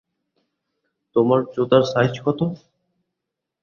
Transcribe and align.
তোমার 1.15 1.39
জুতোর 1.53 1.83
সাইজ 1.91 2.13
কত? 2.25 2.39